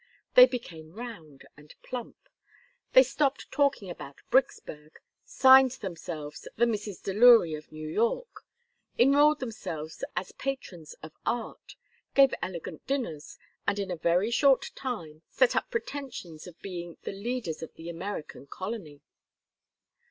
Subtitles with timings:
[0.33, 2.17] They became round and plump.
[2.93, 4.93] They stopped talking about Bricksburg,
[5.23, 8.43] signed themselves the Misses Delury of New York,
[8.97, 11.75] enrolled themselves as patrons of art,
[12.15, 13.37] gave elegant dinners,
[13.67, 17.87] and in a very short time set up pretensions to being the leaders of the
[17.87, 19.01] American colony.